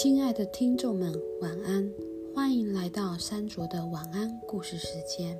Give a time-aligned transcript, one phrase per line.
[0.00, 1.92] 亲爱的听众们，晚安！
[2.32, 5.36] 欢迎来到山卓的晚安故事时间。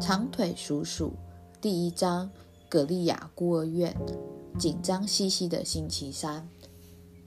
[0.00, 1.12] 长腿鼠鼠
[1.60, 2.30] 第一章：
[2.66, 3.94] 葛利亚孤儿院。
[4.58, 6.48] 紧张兮兮的星期三，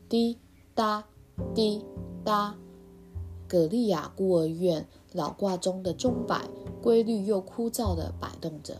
[0.09, 0.39] 滴
[0.73, 1.05] 答
[1.53, 1.85] 滴
[2.23, 2.55] 答，
[3.47, 6.41] 葛利亚孤儿院老挂钟的钟摆
[6.83, 8.77] 规律又枯燥地摆动着。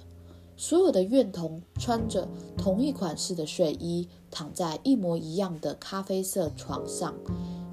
[0.58, 7.16] 所有的院童穿着同一款式的睡衣，躺在一模一样的咖啡色床上，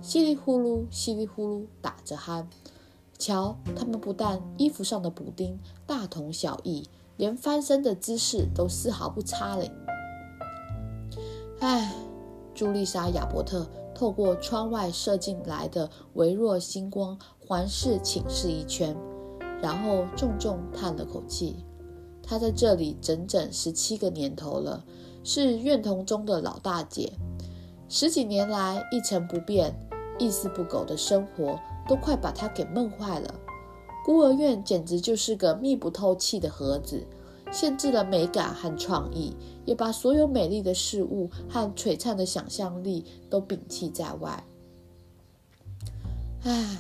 [0.01, 2.47] 稀里呼噜、稀里呼噜打着鼾。
[3.19, 6.89] 瞧，他们不但衣服上的补丁大同小异，
[7.19, 9.71] 连翻身的姿势都丝毫不差嘞。
[11.61, 11.95] 唉，
[12.55, 18.97] 朱丽莎·亚伯特透过窗外射进来的微弱星光环视寝室一圈，
[19.63, 21.57] 然后重重叹了口气。
[22.23, 24.85] 她在这里整整十七个年头了，
[25.25, 27.13] 是院童中的老大姐。
[27.89, 29.75] 十几年来一成不变、
[30.19, 33.35] 一丝不苟的生活，都快把她给闷坏了。
[34.05, 37.07] 孤儿院简直就是个密不透气的盒子。
[37.53, 44.45] 限制了美感和创意，也把所有美丽的事物和璀璨的想象力都摒弃在外。
[46.45, 46.77] 唉，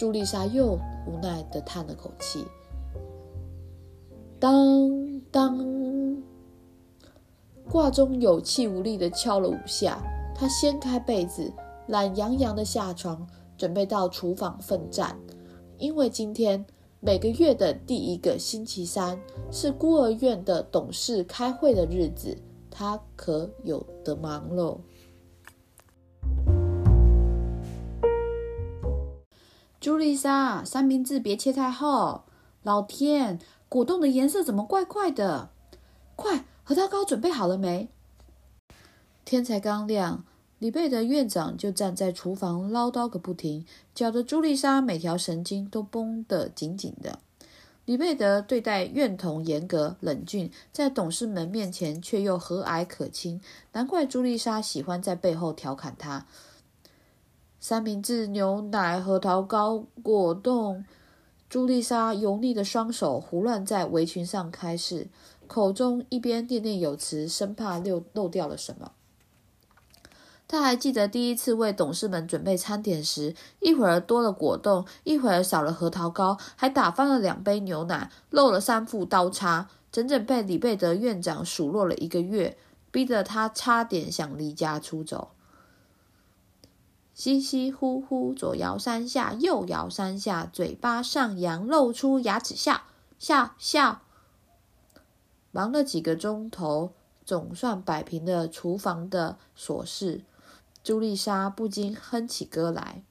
[0.00, 2.42] 朱丽莎又无奈地叹了口气。
[4.38, 6.16] 当当，
[7.68, 10.02] 挂钟有气无力地敲了五下，
[10.34, 11.52] 她掀开被子，
[11.86, 13.28] 懒洋洋地下床，
[13.58, 15.14] 准备到厨房奋战，
[15.76, 16.64] 因为今天。
[17.02, 19.18] 每个月的第一个星期三
[19.50, 22.36] 是孤儿院的董事开会的日子，
[22.70, 24.80] 她可有得忙喽。
[29.80, 32.24] 朱丽莎，三明治别切太厚。
[32.62, 35.48] 老天，果冻的颜色怎么怪怪的？
[36.14, 37.88] 快，核桃糕准备好了没？
[39.24, 40.22] 天才刚亮。
[40.58, 43.64] 李贝德院长就站在厨房唠叨个不停，
[43.94, 47.18] 搅得朱丽莎每条神经都绷得紧紧的。
[47.86, 53.40] 李贝德对待院童严格冷峻，在董事们面前却又和蔼可亲，
[53.72, 56.26] 难怪朱丽莎喜欢在背后调侃他。
[57.60, 60.82] 三明治、牛奶、核桃糕、果冻，
[61.46, 65.08] 朱丽莎油腻的双手胡乱在围裙上开式，
[65.46, 68.92] 口中一边念念有词，生怕漏漏掉了什么。
[70.48, 82.56] 他还记得第一次为董事们准备餐点时，一会儿多了果冻，一会儿少了核桃糕，还打翻了两杯牛奶，漏了三副刀叉，整整被李贝德院长数落了一个月，
[82.90, 85.32] 逼得他差点想离家出走。
[87.20, 92.84] 稀稀呼呼，左摇三下，右摇三下，嘴巴上扬，露出牙齿笑
[93.18, 94.00] 笑笑。
[95.50, 96.94] 忙了几个钟头，
[97.26, 100.24] 总算摆平了厨房的琐事。
[100.82, 103.04] 朱丽莎不禁哼起歌来。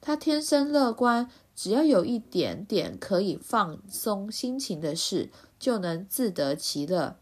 [0.00, 5.28] 她天生乐观，只要有一点点可以放松心情的事，
[5.58, 7.16] 就能自得其乐。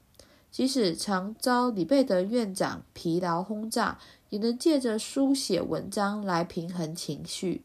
[0.59, 3.97] 即使常遭李贝德院长疲劳轰炸，
[4.29, 7.63] 也能借着书写文章来平衡情绪。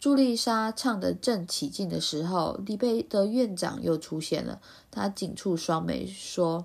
[0.00, 4.62] 朱丽莎唱得正起劲的时候，李贝德院长又出现了。
[4.90, 6.64] 他紧蹙双眉说：“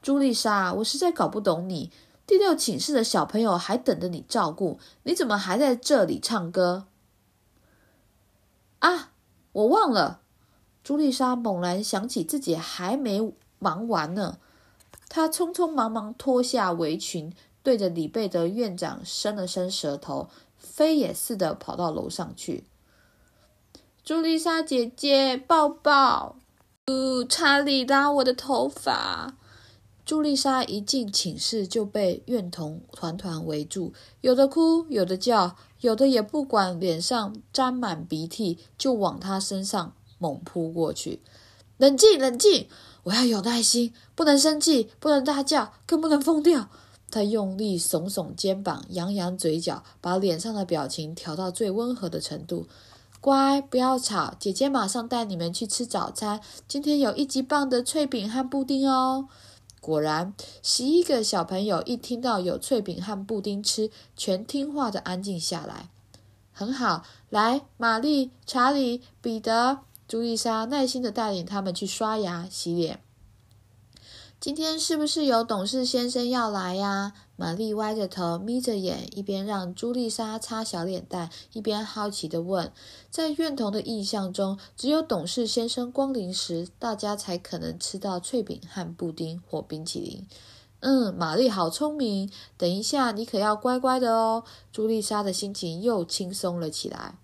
[0.00, 1.90] 朱丽莎，我实在搞不懂你。”
[2.28, 6.86] 第六寝室的小朋友还等着你照顾，你怎么还在这里唱歌？
[8.78, 9.10] 啊，
[9.50, 10.20] 我忘了。
[10.84, 14.38] 朱丽莎猛然想起自己还没忙完了，
[15.08, 17.32] 她匆匆忙忙脱下围裙，
[17.62, 20.28] 对着李贝德院长伸了伸舌头，
[20.58, 22.64] 飞也似的跑到楼上去。
[24.04, 26.36] 朱丽莎姐姐，抱抱！
[26.88, 29.36] 呜，查理拉我的头发。
[30.04, 41.22] 朱丽莎一进寝室就被院童团团围住，有的哭，有的叫，有的也不管脸上沾满鼻涕，就往她身上猛扑过去。
[41.78, 42.68] 冷静，冷静！
[43.04, 46.68] 我要有耐心，不能生气，不能大叫，更不能疯掉。
[47.10, 52.66] 他用力耸耸肩膀，扬扬嘴角，把脸上的表情调到最温和的程度。
[53.20, 56.40] 乖，不要吵，姐姐马上带你们去吃早餐。
[56.66, 59.28] 今天有一级棒的脆饼和布丁哦。
[59.80, 65.90] 果然，十一个小朋友一听到有脆饼和布丁吃，全听话的安静下来。
[66.52, 73.00] 很好，来，玛丽、查理、彼得、朱丽莎耐心的带领他们去刷牙、洗脸。
[74.40, 77.14] 今天是不是有董事先生要来呀？
[77.36, 82.70] 玛丽歪着头，眯着眼，一边让朱丽莎擦小脸蛋，一边好奇地问。
[83.10, 90.26] 在院童的印象中，只有董事先生光临时，大家才可能吃到脆饼和布丁或冰淇淋。
[90.80, 92.30] 嗯，玛丽好聪明。
[92.58, 94.44] 等一下，你可要乖乖的哦。
[94.70, 97.16] 朱丽莎的心情又轻松了起来。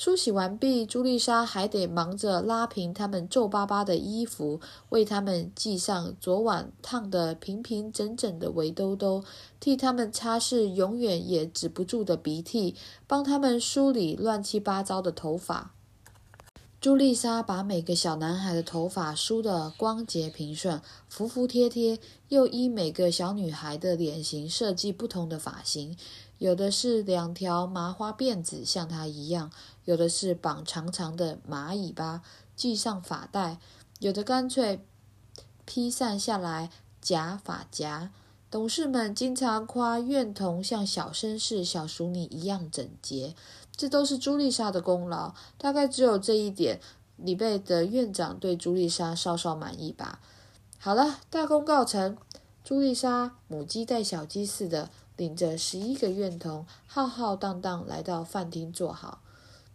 [0.00, 4.58] 梳洗完毕，朱丽莎还得忙着拉平他们皱巴巴的衣服，
[4.88, 9.22] 为他们系上昨晚烫得平平整整的围兜兜，
[9.60, 12.74] 替他们擦拭永远也止不住的鼻涕，
[13.06, 15.74] 帮他们梳理乱七八糟的头发。
[16.80, 20.80] 朱丽莎把每个小男孩的头发梳得光洁平顺、
[21.10, 21.98] 服服帖帖，
[22.28, 25.94] 又依每个小女孩的脸型设计不同的发型。
[26.38, 29.50] 有的是两条麻花辫子，像她一样；
[29.84, 32.22] 有的是绑长长的马尾巴，
[32.56, 33.58] 系上发带；
[33.98, 34.84] 有的干脆
[35.64, 38.10] 披散下来，夹发夹。
[38.50, 43.34] 董事们经常夸院童像小绅士、小淑女一样整洁，
[43.76, 45.34] 这都是朱丽莎的功劳。
[45.56, 46.80] 大概只有这一点，
[47.16, 50.20] 里贝的院长对朱丽莎稍稍满意吧。
[50.78, 52.16] 好了，大功告成，
[52.64, 54.90] 朱丽莎母鸡带小鸡似的。
[55.16, 59.20] 领着十一个院童，浩浩荡荡来到饭厅坐好。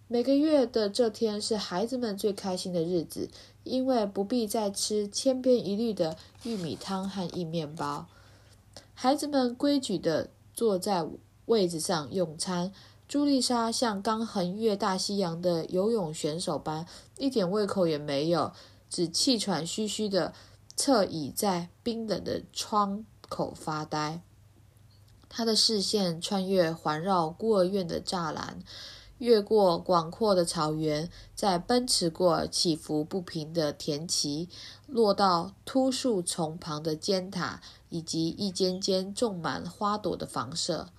[0.07, 3.28] 每个月的这天是孩子们最开心的日子，
[3.63, 8.06] 因为不必再吃千篇一律的玉米汤和硬面包。
[8.94, 11.07] 孩子们规矩地坐在
[11.48, 12.72] 位子上用餐。
[13.07, 16.86] 朱丽莎像刚横越大西洋的游泳选手般，
[17.18, 18.51] 一点胃口也没有，
[18.90, 20.34] 只气喘吁吁地
[20.75, 24.22] 侧倚在冰冷的窗口发呆。
[25.30, 28.60] 他的视线穿越环绕孤儿院的栅栏，
[29.18, 34.48] 越过广阔的草原，在奔驰过起伏不平的田畦，
[34.88, 40.90] 落到秃树丛旁的尖塔，以及一间间种满花朵的房舍。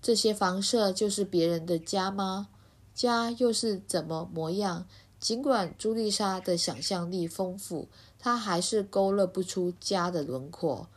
[0.00, 2.48] 这些房舍就是别人的家吗？
[2.94, 4.86] 家又是怎么模样？
[5.18, 7.88] 尽管朱丽莎的想象力丰富，
[8.18, 10.88] 她还是勾勒不出家的轮廓。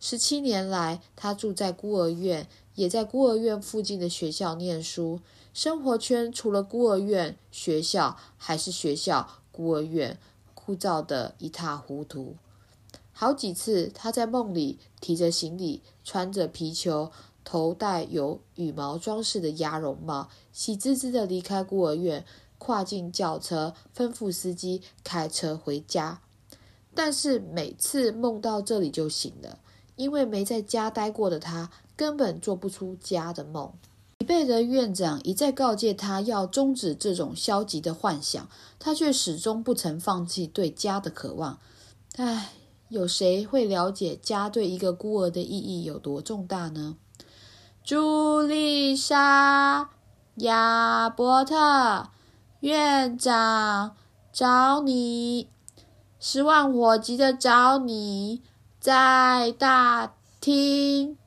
[0.00, 2.46] 十七年来，她住在孤儿院，
[2.78, 5.18] 也在孤儿院附近的学校念书。
[5.52, 10.16] 生活圈除了孤儿院、学校，还是学校、孤儿院，
[10.54, 12.36] 枯燥得一塌糊涂。
[13.12, 17.10] 好几次，他在梦里提着行李，穿着皮球，
[17.42, 22.24] 头戴有羽毛装饰的鸭绒帽，喜滋滋地离开孤儿院，
[22.58, 26.20] 跨进轿车，吩咐司机开车回家。
[26.94, 29.58] 但是每次梦到这里就醒了。
[29.96, 33.72] 因为没在家待过的他，根本做不出家的梦。
[34.18, 38.48] 李贝德院长一再告诫他要终止这种消极的幻想，
[38.78, 41.58] 他却始终不曾放弃对家的渴望。
[42.16, 42.52] 唉，
[42.88, 46.96] 有谁会了解家对一个孤儿的意义有多重大呢？
[47.82, 49.90] 朱丽莎、
[50.36, 52.10] 亚伯特
[52.60, 53.96] 院长
[54.32, 55.48] 找你，
[56.20, 58.42] 十万火急的找你。
[58.80, 61.18] 在大厅，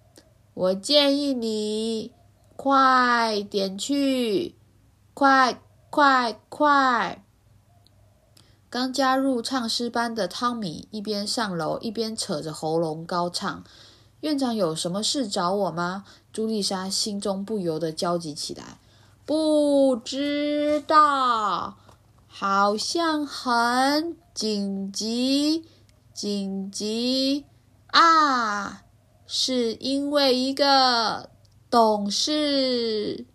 [0.53, 2.12] 我建议你
[2.56, 4.56] 快点去，
[5.13, 7.24] 快快快！
[8.69, 13.63] 刚加入唱诗班的汤米一边上楼一边扯着喉咙高唱
[14.21, 18.78] ：“院长有什么事找我吗？”朱丽莎心中不由得焦急起来。
[19.25, 21.78] 不知道，
[22.28, 25.66] 好像很紧急。
[26.14, 27.45] 紧急
[27.87, 28.83] 啊！
[29.33, 31.30] 是因为一个
[31.69, 33.26] 懂事。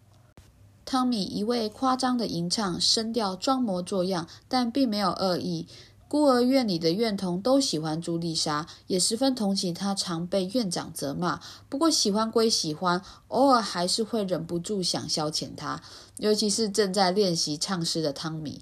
[0.85, 5.67] 汤米一味夸张的吟唱，声调装模作样，但并没有恶意。
[6.07, 11.41] 孤儿院里的院童都喜欢朱丽莎，也十分同情她常被院长责骂。
[11.71, 15.81] 不过喜欢归喜欢，偶尔还是会忍不住想消遣她，
[16.19, 18.61] 尤其是正在练习唱诗的汤米。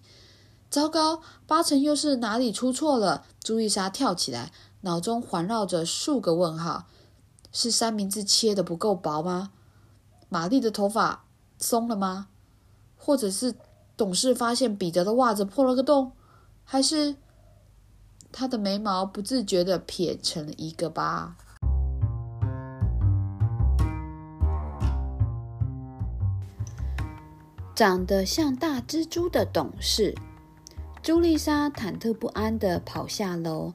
[0.71, 3.25] 糟糕，八成又是哪里出错了？
[3.43, 6.85] 朱丽莎跳起来，脑中环绕着数个问号：
[7.56, 9.52] 是三明治切的不够薄吗？
[10.28, 11.25] 玛丽的头发
[11.56, 12.26] 松了吗？
[12.96, 13.54] 或者是
[13.96, 16.11] 董事发现彼得的袜子破了个洞？
[16.64, 17.14] 还是
[18.32, 21.37] 他的眉毛不自觉的撇成了一个疤？
[27.76, 30.16] 长得像大蜘蛛的董事。
[31.00, 33.73] 朱丽莎忐忑不安地跑下楼，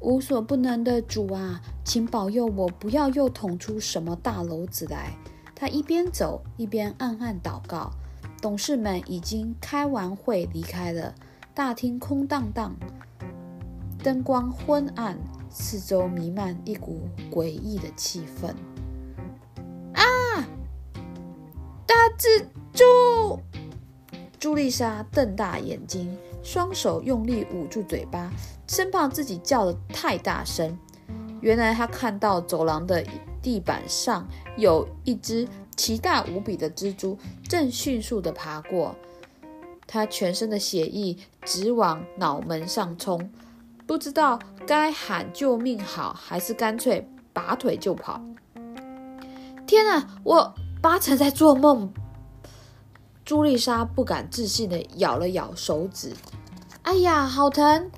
[0.00, 5.12] 无所不能的主啊，请保佑我不要又捅出什么大篓子来。
[5.54, 7.90] 他一边走一边暗暗祷告。
[8.40, 11.14] 董事们已经开完会离开了，
[11.52, 12.74] 大厅空荡荡，
[14.02, 15.18] 灯光昏暗，
[15.50, 18.54] 四周弥漫一股诡异的气氛。
[19.92, 20.02] 啊！
[21.86, 23.38] 大蜘蛛！
[24.38, 28.30] 朱丽莎瞪大眼睛，双手用力捂住嘴巴，
[28.66, 30.78] 生怕自己叫得太大声。
[31.40, 33.04] 原来他看到走廊的
[33.40, 37.16] 地板上有一只奇大无比的蜘蛛，
[37.48, 38.94] 正迅速地爬过。
[39.86, 43.30] 他全身的血液直往脑门上冲，
[43.86, 48.20] 不知道该喊救命好，还是干脆拔腿就跑。
[49.66, 51.92] 天啊，我八成在做梦！
[53.30, 56.12] 朱丽莎不敢置信地咬了咬手指，
[56.82, 57.88] 哎呀，好疼！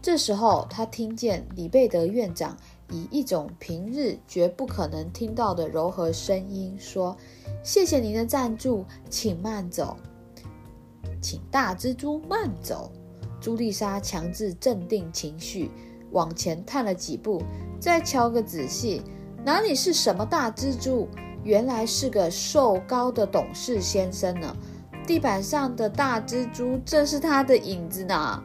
[0.00, 2.56] 这时候，她听见李贝德院长。
[2.88, 7.16] 以一种平日绝不可能听到的柔和声音说
[7.64, 9.96] ：“谢谢您的赞助，请慢走，
[11.20, 12.92] 请大蜘蛛慢走。”
[13.42, 15.68] 朱丽莎强制镇定情绪，
[16.12, 17.42] 往前探了几步，
[17.80, 19.02] 再瞧个仔细，
[19.44, 21.08] 哪里是什么大蜘蛛？
[21.42, 24.54] 原来是个瘦高的董事先生呢！
[25.06, 28.42] 地板上的大蜘蛛正是他的影子呢！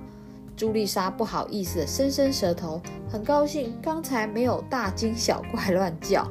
[0.55, 6.25] 朱丽莎不好意思伸伸舌头，很高兴刚才没有大惊小怪乱叫，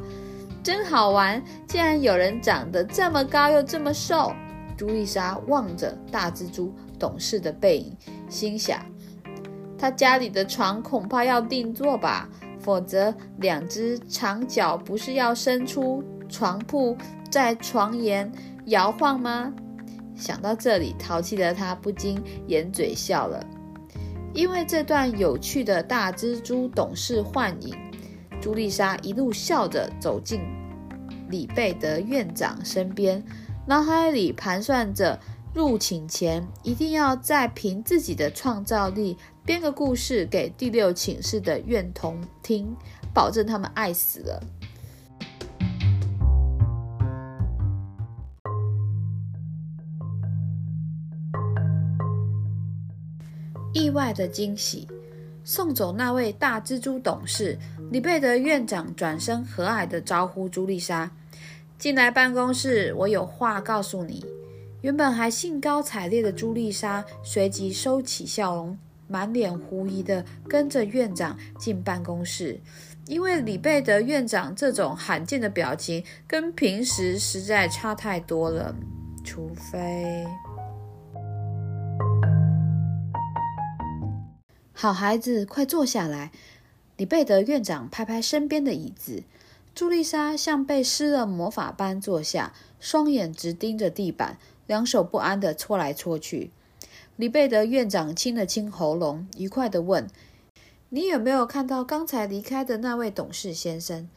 [0.63, 1.43] 真好玩！
[1.67, 4.33] 竟然有人长得这么高又这么瘦。
[4.77, 7.97] 朱丽莎望着大蜘蛛懂事的背影，
[8.29, 8.81] 心想：
[9.79, 12.29] 他家里的床恐怕要定做吧，
[12.59, 16.03] 否则两只长脚不是要伸出
[16.35, 16.97] 床铺
[17.31, 18.29] 在床沿
[18.67, 19.55] 摇晃吗？
[20.17, 23.47] 想到这里，淘气的他不禁掩嘴笑了。
[24.33, 27.73] 因为这段有趣的大蜘蛛董事幻影，
[28.41, 30.41] 朱丽莎一路笑着走进
[31.31, 33.25] 李贝德院长身边，
[33.65, 35.21] 脑海里盘算着
[35.55, 42.75] 入寝前一定要再凭自己的创造力编个故事给第六寝室的院童听，
[43.15, 44.43] 保证他们爱死了。
[53.95, 54.87] 外的惊喜，
[55.45, 57.57] 送走那位大蜘蛛董事。
[57.91, 61.11] 李贝德院长转身和蔼地招呼朱丽莎
[61.79, 64.25] 进来办公室，我有话告诉你。
[64.83, 68.77] 原本还兴高采烈的朱丽莎随即收起笑容，
[69.09, 72.61] 满脸狐疑地跟着院长进办公室。
[73.07, 78.75] 因为李贝德院长这种罕见的表情跟平时实在差太多了，
[79.23, 80.27] 除非……
[84.77, 86.33] 好孩子，快坐下来。
[86.97, 89.23] 李贝德院长拍拍身边的椅子。
[89.73, 96.51] 朱丽莎像被施了魔法般坐下，双眼直盯着地板，两手不安地搓来搓去。
[97.17, 100.09] 李贝德院长清了清喉咙，愉快地问
[100.91, 104.09] ：“你有没有看到刚才离开的那位董事先生？”“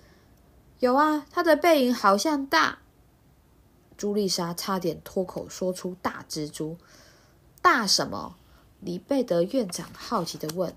[0.79, 2.79] 有啊，他的背影好像大。”
[3.95, 6.77] 朱丽莎差点脱口说出“大蜘蛛”。
[7.61, 8.35] 大什么？
[8.79, 10.73] 李贝德院长好奇的问：“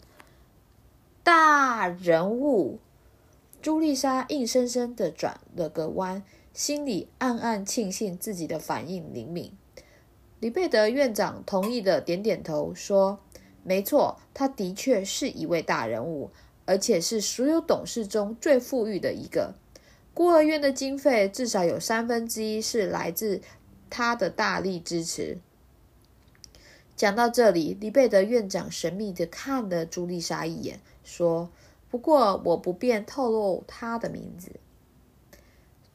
[1.23, 2.79] 大人物？”
[3.61, 6.23] 朱丽莎硬生生的转了个弯，
[6.55, 9.53] 心里暗暗庆幸自己的反应灵敏。
[10.41, 13.21] 李贝德院长同意的点点头，说
[13.63, 16.31] ：“没错，他的确是一位大人物，
[16.65, 19.55] 而且是所有董事中最富裕的一个。
[20.15, 23.43] 孤儿院的经费至少有三分之一是来自
[23.91, 25.39] 他的大力支持。”
[27.01, 31.49] 讲到这里，李贝德院长神秘地看了朱丽莎一眼，说
[31.89, 34.51] ：“不过我不便透露他的名字。”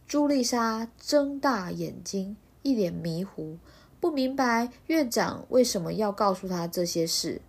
[0.07, 3.59] 朱丽莎睁大眼睛，一脸迷糊，
[3.99, 7.39] 不明白院长为什么要告诉他这些事。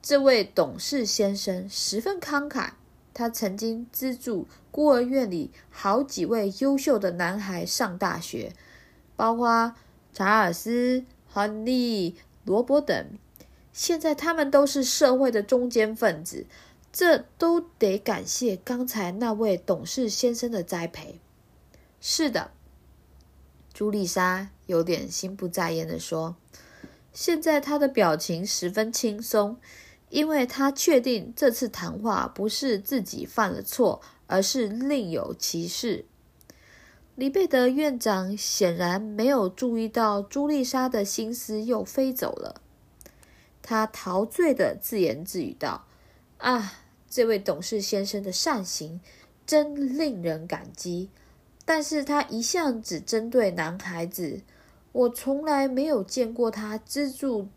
[0.00, 2.70] 这位董事先生十分慷慨，
[3.12, 8.54] 他曾经资助孤儿院里好几位优秀的男孩上大学，
[9.14, 9.74] 包括
[10.14, 12.16] 查尔斯·亨利。
[12.44, 13.18] 罗伯等，
[13.72, 16.46] 现在他们都是社会的中间分子，
[16.92, 21.20] 这都得感谢刚才那位董事先生的栽培。
[22.00, 22.50] 是的，
[23.72, 26.36] 朱丽莎有点心不在焉的说。
[27.12, 29.58] 现在她的表情十分轻松，
[30.08, 36.06] 因为她确定这次谈话不是自己犯了错，而是另有其事。
[37.20, 42.62] 李贝德院长显然没有注意到朱丽莎的心思又飞走了。
[43.60, 45.84] 他陶醉的自言自语道
[46.40, 49.02] ：“啊，这位董事先生的善行
[49.46, 51.10] 真令人感激。
[51.66, 54.40] 但是他一向只针对男孩子，
[54.92, 57.48] 我从来没有见过他资助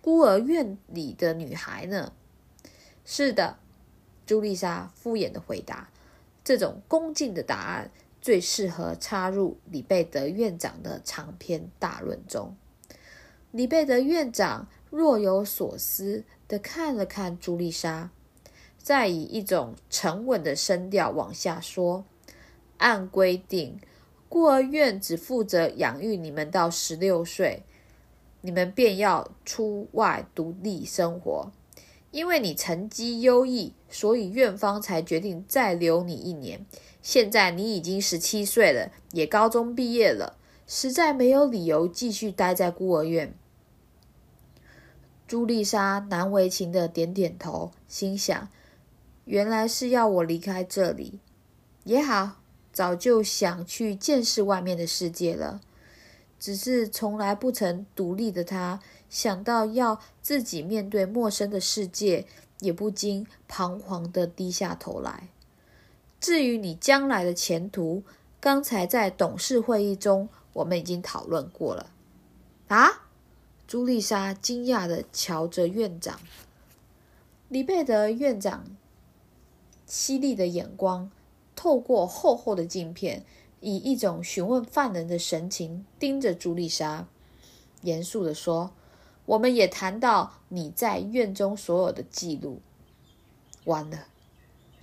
[0.00, 2.14] 孤儿院里的女孩呢。”
[3.04, 3.58] 是的，
[4.24, 5.90] 朱丽莎敷衍的回答。
[6.42, 12.56] 这种恭敬的答案最适合插入李贝德院长的长篇大论中。
[13.50, 18.10] 李贝德院长若有所思的看了看朱丽莎，
[18.78, 22.04] 再以一种沉稳的声调往下说
[22.78, 23.80] ：“按规定，
[24.28, 27.64] 孤儿院只负责养育你们到十六岁，
[28.42, 31.50] 你们便要出外独立生活。”
[32.12, 36.66] 因为你成绩优异，所以院方才决定再留你一年。
[37.02, 43.34] 现在你已经十七岁了，也高中毕业了，实在没有理由继续待在孤儿院。
[45.26, 48.48] 朱丽莎难为情的点点头，心想：
[49.24, 51.20] 原来是要我离开这里，
[51.84, 52.40] 也好，
[52.72, 55.60] 早就想去见识外面的世界了。
[56.38, 58.80] 只是从来不曾独立的他。
[59.10, 62.26] 想到要自己面对陌生的世界，
[62.60, 65.28] 也不禁彷徨的低下头来。
[66.20, 68.02] 至于你将来的前途，
[68.40, 71.90] 刚才在董事会议中我们已经讨论过了。
[72.68, 73.08] 啊！
[73.66, 76.20] 朱丽莎惊讶的瞧着院长，
[77.48, 78.64] 李贝德院长
[79.86, 81.10] 犀利的眼光
[81.54, 83.24] 透过厚厚的镜片，
[83.60, 87.06] 以一种询问犯人的神情盯着朱丽莎，
[87.82, 88.72] 严肃的说。
[89.26, 92.60] 我们也谈到你在院中所有的记录。
[93.66, 94.08] 完了，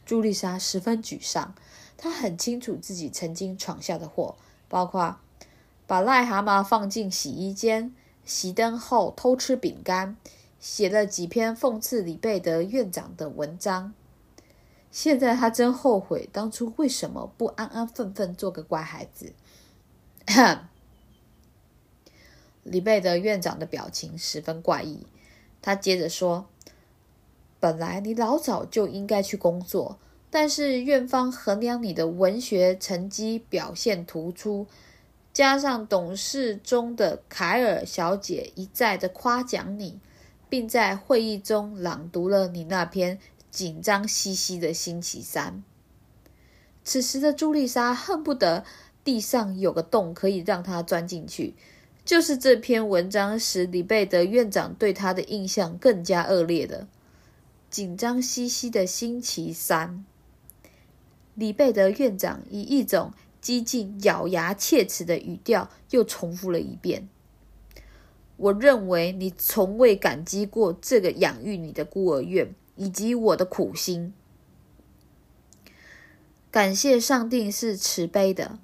[0.07, 1.53] 朱丽莎十分沮丧。
[1.97, 4.37] 她很清楚自己曾经闯下的祸，
[4.69, 5.19] 包括
[5.85, 7.93] 把癞蛤蟆放进洗衣间、
[8.25, 10.15] 熄灯后偷吃饼干、
[10.59, 13.93] 写了几篇讽刺李贝德院长的文章。
[14.89, 19.33] 现在她真后悔当初为什么不安安分分做个乖孩子。
[22.63, 25.05] 李贝德院长的表情十分怪异，
[25.61, 26.47] 他接着说
[27.59, 29.97] ：“本来你老早就应该去工作，
[30.29, 34.67] 但是院方衡量你的文学成绩表现突出，
[35.33, 39.99] 加上董事中的凯尔小姐一再的夸奖你，
[40.49, 45.63] 并在会议中朗读了你那篇紧张兮兮的星期三。”
[46.83, 48.63] 此时的朱丽莎恨不得
[49.03, 51.55] 地上有个洞可以让她钻进去。
[52.05, 56.87] 就是这篇文章使李贝德院长对他的印象更加恶劣的。
[57.69, 60.05] 紧张兮兮的星期三，
[61.35, 67.07] 李贝德院长以一种激进咬牙切齿的语调又重复了一遍
[68.37, 74.13] ：“我认为你从未感激过这个养育你的孤儿院以及我的苦心。
[76.49, 78.59] 感谢上帝是慈悲的。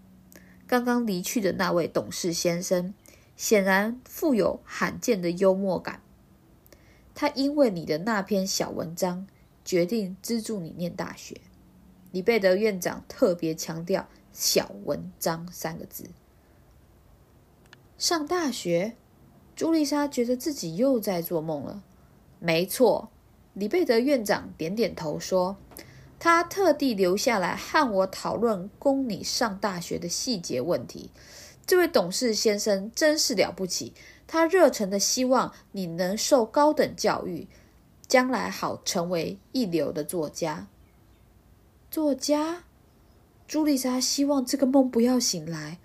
[0.65, 2.93] 刚刚离去的那位董事先生。”
[3.35, 6.03] 显然富有罕见的幽默感。
[7.15, 9.27] 他因为你的那篇小文章，
[9.63, 11.39] 决定资助你念大学。
[12.11, 16.09] 李贝德院长特别强调“小文章”三个字。
[17.97, 18.95] 上大学，
[19.55, 21.83] 朱丽莎觉得自己又在做梦了。
[22.39, 23.09] 没错，
[23.53, 25.57] 李贝德院长点点头说
[26.19, 31.09] ：“他特地留下来和我讨论供你上大学的细节问题。”
[31.65, 33.93] 这位董事先生真是了不起，
[34.27, 37.47] 他热诚的希望你能受高等教育，
[38.07, 40.67] 将来好成为一流的作家。
[41.91, 42.63] 作家，
[43.47, 45.79] 朱丽莎希望这个梦不要醒来，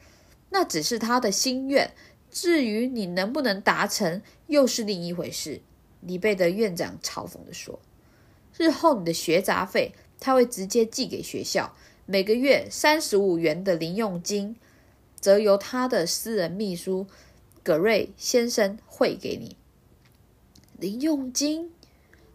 [0.50, 1.92] 那只是他的心愿。
[2.30, 5.60] 至于你能不能达成，又是另一回事。
[6.00, 7.80] 李贝德院长嘲讽的说
[8.56, 11.74] ：“日后你的学杂费他会直接寄给学校，
[12.06, 14.56] 每个月三十五元的零用金。”
[15.20, 17.08] 则由他的私人秘书
[17.68, 19.54] 葛瑞先生汇给你
[20.78, 21.70] 零用金。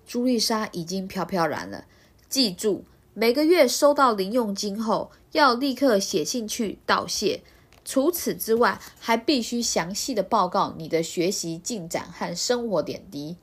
[0.05, 1.85] 朱丽莎已经飘飘然了。
[2.29, 2.83] 记住，
[3.15, 7.41] 每个月收到零用金后，要立刻写信去道谢。
[7.83, 13.37] 除此之外，还必须详细的报告你的学习进展和生活点滴。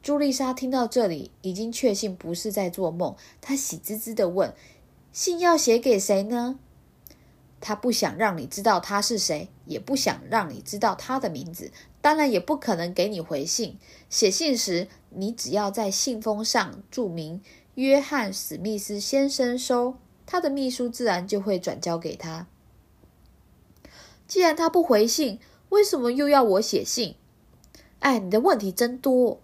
[0.00, 3.16] 朱丽莎听到这里，已经确信不是在做梦。
[3.40, 4.54] 她喜滋滋的问
[5.10, 6.60] ：“信要写给谁呢？”
[7.60, 11.70] 他不想让你知道他是谁，也不想让你知道他的名字，
[12.00, 13.78] 当然也不可能给你回信。
[14.08, 17.42] 写信时，你只要在信封上注明
[17.76, 22.46] “约翰·史密斯先生收”，他的秘书自然就会转交给他。
[24.26, 27.16] 既然他不回信，为什么又要我写信？
[27.98, 29.40] 哎，你的问题真多！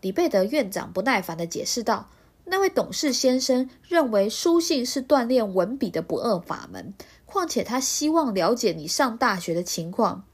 [0.00, 2.08] 李贝德院长不耐烦的解释道
[2.46, 6.94] ：“那位董事先生认为书信是锻炼文笔的不二法门。”
[7.32, 10.24] 况且他希望了解你上大学的情况。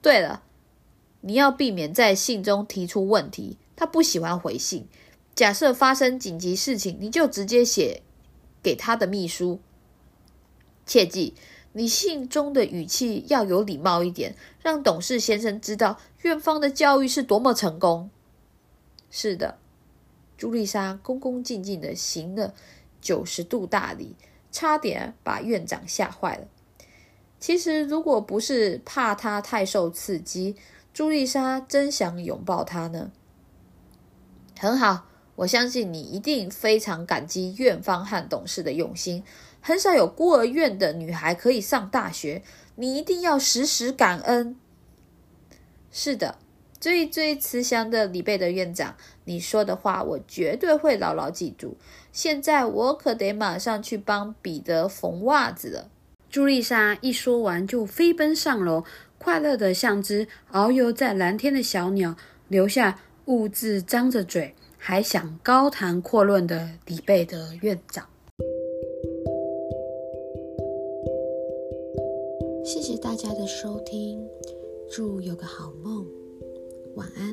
[0.00, 0.42] 对了，
[1.20, 3.58] 你要避免在信中提出问题。
[3.76, 4.88] 他不喜欢回信，
[5.34, 8.02] 假设发生紧急事情，你就直接写
[8.62, 9.60] 给他的秘书。
[10.86, 11.34] 切记，
[11.74, 18.10] 你信中的语气要有礼貌一点，让董事先生知道院方的教育是多么成功。
[19.10, 19.58] 是的，
[20.38, 22.54] 朱丽莎恭恭敬敬的行了
[23.00, 24.16] 九十度大礼，
[24.50, 26.46] 差点把院长吓坏了。
[27.38, 30.56] 其实，如果不是怕他太受刺激，
[30.92, 33.10] 朱丽莎真想拥抱他呢。
[34.58, 39.24] 很好，我相信你一定非常感激院方和董事的用心。
[39.62, 42.42] 很少有孤儿院的女孩可以上大学，
[42.76, 44.56] 你一定要时时感恩。
[45.90, 46.38] 是的，
[46.78, 48.96] 最最慈祥的李贝德院长，
[49.30, 51.76] 你说的话我绝对会牢牢记住。
[52.10, 55.88] 现在我可得马上去帮彼得缝袜子了。
[56.28, 58.82] 朱丽莎一说完，就飞奔上楼，
[59.18, 62.16] 快乐的像只遨游在蓝天的小鸟，
[62.48, 68.08] 留下兀自张着嘴还想高谈阔论的李贝德院长。
[72.64, 74.26] 谢谢大家的收听，
[74.90, 76.04] 祝有个好梦，
[76.96, 77.32] 晚安。